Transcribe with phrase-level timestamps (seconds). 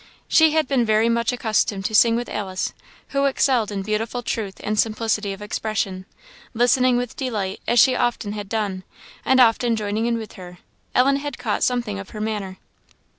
[0.27, 2.73] She had been very much accustomed to sing with Alice,
[3.09, 6.07] who excelled in beautiful truth and simplicity of expression;
[6.55, 8.83] listening with delight, as she often had done,
[9.23, 10.57] and often joining with her,
[10.95, 12.57] Ellen had caught something of her manner.